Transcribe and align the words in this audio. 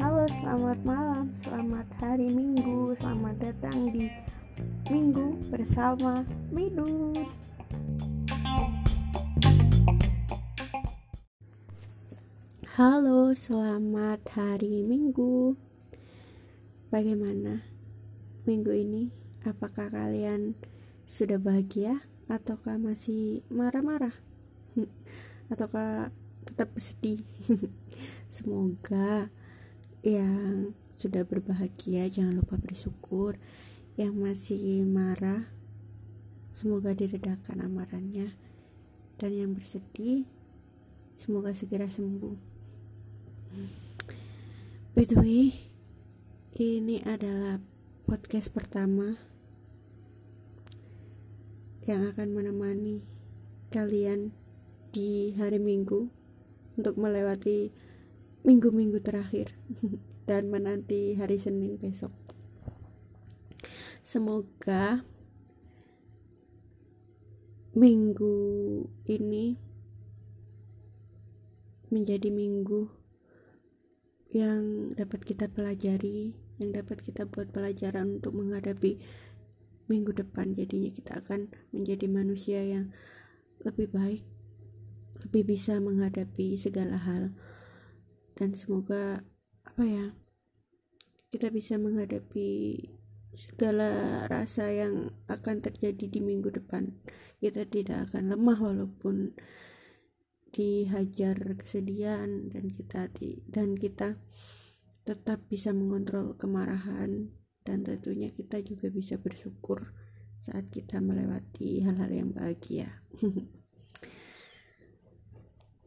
Halo, 0.00 0.24
selamat 0.32 0.80
malam, 0.80 1.28
selamat 1.36 1.84
hari 2.00 2.32
Minggu, 2.32 2.96
selamat 2.96 3.36
datang 3.36 3.92
di 3.92 4.08
Minggu 4.88 5.36
bersama 5.52 6.24
Midun. 6.48 7.20
Halo, 12.80 13.36
selamat 13.36 14.24
hari 14.32 14.88
Minggu. 14.88 15.52
Bagaimana 16.88 17.60
minggu 18.48 18.72
ini? 18.72 19.12
Apakah 19.44 19.92
kalian 19.92 20.56
sudah 21.04 21.36
bahagia 21.36 22.08
ataukah 22.24 22.80
masih 22.80 23.44
marah-marah? 23.52 24.16
ataukah 25.50 26.10
tetap 26.46 26.70
sedih? 26.78 27.22
Semoga 28.36 29.30
yang 30.06 30.72
sudah 30.96 31.26
berbahagia 31.26 32.08
jangan 32.08 32.40
lupa 32.40 32.56
bersyukur. 32.56 33.36
Yang 33.96 34.12
masih 34.12 34.84
marah 34.84 35.48
semoga 36.52 36.92
diredakan 36.92 37.64
amarannya 37.64 38.36
dan 39.16 39.30
yang 39.32 39.56
bersedih 39.56 40.28
semoga 41.16 41.56
segera 41.56 41.88
sembuh. 41.88 42.36
By 44.96 45.04
the 45.08 45.16
way, 45.16 45.52
ini 46.56 47.00
adalah 47.04 47.60
podcast 48.08 48.52
pertama 48.52 49.20
yang 51.84 52.08
akan 52.08 52.32
menemani 52.32 53.04
kalian 53.68 54.32
di 54.96 55.36
hari 55.36 55.60
Minggu 55.60 56.08
untuk 56.80 56.96
melewati 56.96 57.68
minggu-minggu 58.48 58.96
terakhir 59.04 59.52
dan 60.28 60.48
menanti 60.48 61.12
hari 61.20 61.36
Senin 61.36 61.76
besok. 61.76 62.16
Semoga 64.00 65.04
minggu 67.76 68.40
ini 69.04 69.60
menjadi 71.92 72.32
minggu 72.32 72.88
yang 74.32 74.96
dapat 74.96 75.28
kita 75.28 75.52
pelajari, 75.52 76.32
yang 76.56 76.72
dapat 76.72 77.04
kita 77.04 77.28
buat 77.28 77.52
pelajaran 77.52 78.24
untuk 78.24 78.32
menghadapi 78.32 78.96
minggu 79.92 80.16
depan. 80.16 80.56
Jadinya 80.56 80.88
kita 80.88 81.20
akan 81.20 81.52
menjadi 81.76 82.08
manusia 82.08 82.64
yang 82.64 82.96
lebih 83.60 83.92
baik, 83.92 84.24
lebih 85.26 85.58
bisa 85.58 85.82
menghadapi 85.82 86.54
segala 86.54 87.02
hal. 87.02 87.34
Dan 88.38 88.54
semoga 88.54 89.26
apa 89.66 89.82
ya? 89.82 90.14
Kita 91.34 91.50
bisa 91.50 91.82
menghadapi 91.82 92.78
segala 93.34 94.22
rasa 94.30 94.70
yang 94.70 95.10
akan 95.26 95.66
terjadi 95.66 96.06
di 96.06 96.22
minggu 96.22 96.54
depan. 96.54 96.94
Kita 97.42 97.66
tidak 97.66 98.06
akan 98.06 98.38
lemah 98.38 98.58
walaupun 98.62 99.34
dihajar 100.54 101.58
kesedihan 101.58 102.48
dan 102.48 102.70
kita 102.72 103.10
dan 103.50 103.76
kita 103.76 104.16
tetap 105.02 105.42
bisa 105.50 105.74
mengontrol 105.74 106.38
kemarahan 106.38 107.34
dan 107.66 107.82
tentunya 107.82 108.30
kita 108.30 108.62
juga 108.62 108.88
bisa 108.88 109.18
bersyukur 109.18 109.90
saat 110.38 110.70
kita 110.70 111.02
melewati 111.02 111.82
hal-hal 111.82 112.10
yang 112.14 112.30
bahagia. 112.30 113.02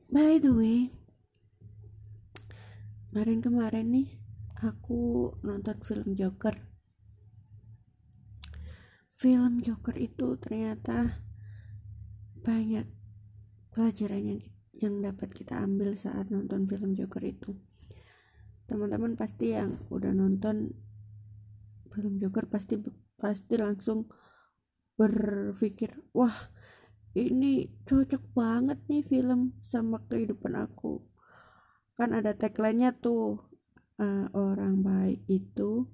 By 0.10 0.42
the 0.42 0.50
way, 0.50 0.90
kemarin-kemarin 3.14 3.94
nih 3.94 4.10
aku 4.58 5.38
nonton 5.46 5.78
film 5.86 6.18
Joker. 6.18 6.66
Film 9.14 9.62
Joker 9.62 9.94
itu 10.02 10.34
ternyata 10.42 11.22
banyak 12.42 12.90
pelajaran 13.70 14.34
yang 14.34 14.42
yang 14.82 14.98
dapat 14.98 15.30
kita 15.30 15.62
ambil 15.62 15.94
saat 15.94 16.34
nonton 16.34 16.66
film 16.66 16.98
Joker 16.98 17.22
itu 17.22 17.54
teman-teman 18.66 19.14
pasti 19.14 19.54
yang 19.54 19.78
udah 19.94 20.10
nonton 20.10 20.74
film 21.94 22.18
Joker 22.18 22.50
pasti 22.50 22.82
pasti 23.14 23.62
langsung 23.62 24.10
berpikir 24.98 26.02
wah 26.18 26.50
ini 27.18 27.66
cocok 27.90 28.38
banget 28.38 28.78
nih 28.86 29.02
film 29.02 29.58
sama 29.66 29.98
kehidupan 30.06 30.54
aku. 30.54 31.02
Kan 31.98 32.14
ada 32.14 32.38
tagline-nya 32.38 32.94
tuh 33.02 33.42
uh, 33.98 34.30
orang 34.38 34.86
baik 34.86 35.26
itu 35.26 35.90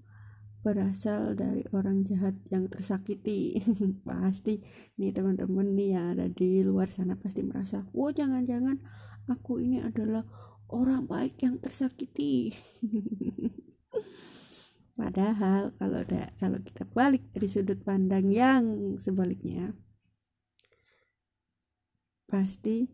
berasal 0.66 1.38
dari 1.38 1.62
orang 1.72 2.03
jahat 2.03 2.36
yang 2.50 2.68
tersakiti. 2.68 3.62
Pasti 4.08 4.59
nih 5.00 5.14
teman-teman 5.14 5.78
nih 5.78 5.90
yang 5.96 6.06
ada 6.18 6.28
di 6.28 6.66
luar 6.66 6.90
sana 6.90 7.14
pasti 7.16 7.46
merasa 7.46 7.86
wow 7.94 8.09
jangan-jangan 8.09 8.82
aku 9.30 9.62
ini 9.62 9.86
adalah 9.86 10.26
orang 10.74 11.06
baik 11.06 11.38
yang 11.46 11.62
tersakiti. 11.62 12.50
Padahal 15.00 15.76
kalau 15.76 16.02
ada 16.02 16.32
kalau 16.40 16.59
kita 16.64 16.88
balik 16.88 17.30
dari 17.36 17.47
sudut 17.52 17.84
pandang 17.84 18.32
yang 18.32 18.96
sebaliknya 18.97 19.76
pasti. 22.35 22.91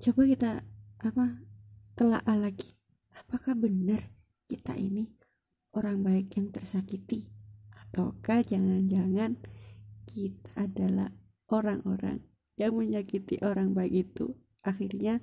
Coba 0.00 0.24
kita 0.24 0.64
apa 1.04 1.44
telah 1.92 2.24
lagi. 2.24 2.72
Apakah 3.12 3.52
benar 3.52 4.00
kita 4.48 4.72
ini 4.80 5.12
orang 5.76 6.00
baik 6.00 6.32
yang 6.40 6.48
tersakiti? 6.48 7.28
Ataukah 7.76 8.40
jangan-jangan 8.40 9.36
kita 10.08 10.48
adalah 10.56 11.12
orang-orang 11.52 12.24
yang 12.56 12.72
menyakiti 12.72 13.44
orang 13.44 13.76
baik 13.76 14.08
itu? 14.08 14.32
Akhirnya 14.64 15.20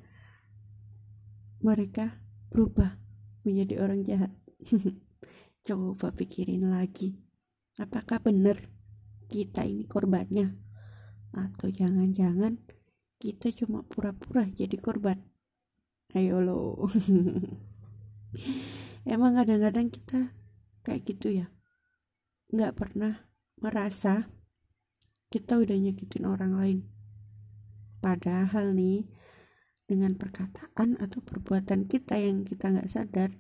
mereka 1.66 2.22
berubah 2.54 3.02
menjadi 3.42 3.82
orang 3.82 4.06
jahat. 4.06 4.30
Coba 5.66 6.14
pikirin 6.14 6.70
lagi. 6.70 7.18
Apakah 7.82 8.22
benar 8.22 8.62
kita 9.26 9.66
ini 9.66 9.90
korbannya 9.90 10.65
atau 11.36 11.68
jangan-jangan 11.68 12.56
kita 13.20 13.52
cuma 13.52 13.84
pura-pura 13.84 14.48
jadi 14.48 14.80
korban. 14.80 15.20
Ayo 16.16 16.40
lo. 16.40 16.88
Emang 19.04 19.36
kadang-kadang 19.36 19.92
kita 19.92 20.32
kayak 20.88 21.04
gitu 21.04 21.44
ya. 21.44 21.52
Nggak 22.52 22.74
pernah 22.80 23.28
merasa 23.60 24.32
kita 25.28 25.60
udah 25.60 25.76
nyakitin 25.76 26.24
orang 26.24 26.56
lain. 26.56 26.80
Padahal 28.00 28.72
nih 28.72 29.10
dengan 29.86 30.16
perkataan 30.18 30.98
atau 30.98 31.20
perbuatan 31.22 31.86
kita 31.86 32.18
yang 32.18 32.48
kita 32.48 32.74
nggak 32.74 32.90
sadar 32.90 33.34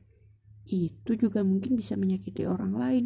itu 0.65 1.13
juga 1.13 1.45
mungkin 1.45 1.77
bisa 1.77 1.93
menyakiti 1.95 2.43
orang 2.49 2.73
lain. 2.73 3.05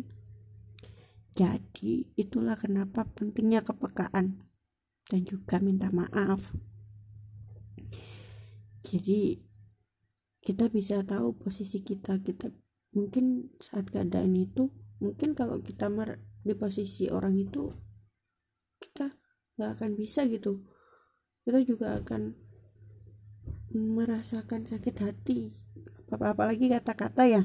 Jadi 1.35 2.09
itulah 2.15 2.55
kenapa 2.55 3.05
pentingnya 3.05 3.61
kepekaan 3.63 4.48
dan 5.09 5.25
juga 5.25 5.57
minta 5.57 5.89
maaf. 5.89 6.53
Jadi 8.85 9.41
kita 10.39 10.71
bisa 10.71 11.03
tahu 11.03 11.35
posisi 11.35 11.83
kita 11.83 12.21
kita 12.23 12.53
mungkin 12.95 13.53
saat 13.61 13.91
keadaan 13.91 14.33
itu 14.33 14.71
mungkin 14.97 15.37
kalau 15.37 15.61
kita 15.61 15.91
mer 15.91 16.23
di 16.41 16.55
posisi 16.55 17.11
orang 17.11 17.35
itu 17.37 17.69
kita 18.79 19.11
nggak 19.59 19.69
akan 19.75 19.91
bisa 19.99 20.23
gitu. 20.29 20.63
Kita 21.43 21.59
juga 21.65 21.99
akan 21.99 22.37
merasakan 23.75 24.65
sakit 24.65 24.95
hati. 25.03 25.39
Apalagi 26.09 26.71
kata-kata 26.71 27.23
ya. 27.27 27.43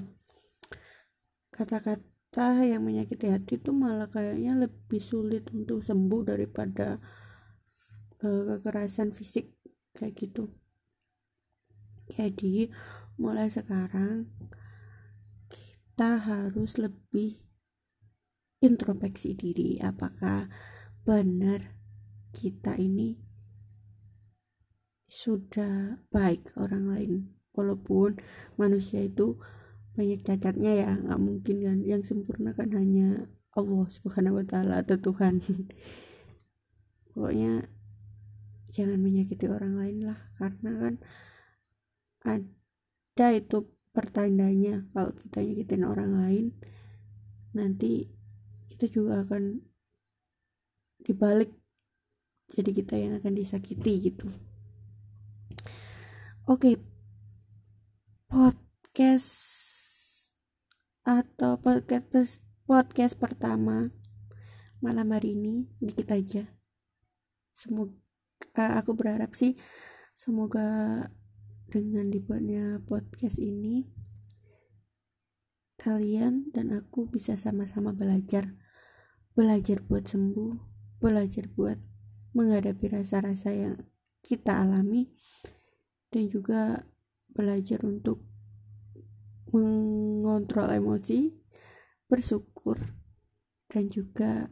Kata-kata 1.51 2.65
yang 2.65 2.83
menyakiti 2.87 3.29
hati 3.31 3.59
itu 3.59 3.71
malah 3.75 4.09
kayaknya 4.09 4.67
lebih 4.67 5.03
sulit 5.03 5.51
untuk 5.51 5.83
sembuh 5.83 6.23
daripada 6.35 6.99
uh, 8.25 8.57
kekerasan 8.57 9.13
fisik 9.13 9.53
kayak 9.93 10.17
gitu. 10.17 10.51
Jadi 12.09 12.69
mulai 13.21 13.49
sekarang 13.49 14.29
kita 15.49 16.19
harus 16.19 16.77
lebih 16.81 17.41
introspeksi 18.65 19.37
diri 19.37 19.77
apakah 19.81 20.49
benar 21.05 21.77
kita 22.33 22.81
ini 22.81 23.21
sudah 25.07 26.03
baik 26.11 26.51
orang 26.59 26.91
lain. 26.91 27.13
Walaupun 27.55 28.19
manusia 28.59 29.07
itu 29.07 29.39
banyak 29.95 30.27
cacatnya 30.27 30.73
ya 30.75 30.91
nggak 30.99 31.23
mungkin 31.23 31.57
kan. 31.63 31.79
Yang 31.87 32.03
sempurna 32.11 32.51
kan 32.51 32.75
hanya 32.75 33.31
Allah 33.55 33.87
subhanahu 33.87 34.43
wa 34.43 34.47
ta'ala 34.47 34.83
atau 34.83 34.99
Tuhan. 34.99 35.39
Pokoknya 37.15 37.71
jangan 38.75 38.99
menyakiti 38.99 39.47
orang 39.47 39.79
lain 39.79 40.11
lah 40.11 40.19
karena 40.35 40.71
kan 40.83 40.95
ada 42.27 43.27
itu 43.31 43.71
pertandanya. 43.95 44.83
Kalau 44.91 45.15
kita 45.15 45.39
nyakitin 45.39 45.87
orang 45.87 46.11
lain 46.19 46.47
nanti 47.55 48.11
kita 48.67 48.91
juga 48.91 49.23
akan 49.23 49.63
dibalik. 51.07 51.55
Jadi 52.51 52.71
kita 52.75 52.99
yang 52.99 53.15
akan 53.23 53.39
disakiti 53.39 54.11
gitu. 54.11 54.27
Oke. 56.51 56.83
Podcast 58.27 59.31
atau 61.05 61.61
podcast 61.61 62.43
podcast 62.65 63.15
pertama 63.21 63.93
malam 64.83 65.09
hari 65.15 65.39
ini 65.39 65.71
dikit 65.79 66.11
aja. 66.11 66.51
Semoga 67.55 68.04
aku 68.53 68.93
berharap 68.93 69.33
sih 69.33 69.57
semoga 70.13 71.01
dengan 71.73 72.13
dibuatnya 72.13 72.85
podcast 72.85 73.41
ini 73.41 73.89
kalian 75.81 76.49
dan 76.55 76.73
aku 76.73 77.09
bisa 77.11 77.37
sama-sama 77.37 77.93
belajar. 77.93 78.57
Belajar 79.35 79.83
buat 79.83 80.07
sembuh 80.07 80.75
belajar 81.03 81.51
buat 81.53 81.77
menghadapi 82.33 82.97
rasa-rasa 82.97 83.53
yang 83.53 83.77
kita 84.25 84.65
alami 84.65 85.13
dan 86.09 86.33
juga 86.33 86.89
belajar 87.29 87.83
untuk 87.85 88.25
mengontrol 89.53 90.73
emosi 90.73 91.35
bersyukur 92.09 92.81
dan 93.69 93.93
juga 93.93 94.49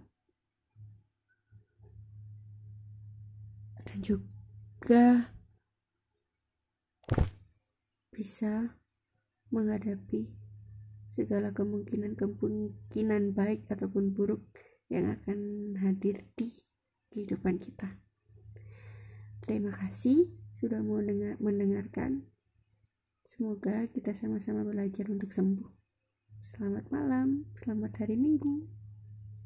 dan 3.93 4.01
juga 4.01 5.29
bisa 8.09 8.73
menghadapi 9.53 10.33
segala 11.13 11.53
kemungkinan-kemungkinan 11.53 13.37
baik 13.37 13.69
ataupun 13.69 14.17
buruk 14.17 14.49
yang 14.89 15.13
akan 15.13 15.77
hadir 15.85 16.25
di 16.33 16.49
kehidupan 17.13 17.61
kita. 17.61 18.01
Terima 19.45 19.77
kasih 19.77 20.25
sudah 20.57 20.81
mau 20.81 21.05
dengar, 21.05 21.37
mendengarkan. 21.37 22.25
Semoga 23.29 23.85
kita 23.93 24.17
sama-sama 24.17 24.65
belajar 24.65 25.05
untuk 25.13 25.37
sembuh. 25.37 25.69
Selamat 26.41 26.89
malam, 26.89 27.45
selamat 27.61 27.93
hari 28.01 28.17
Minggu. 28.17 28.82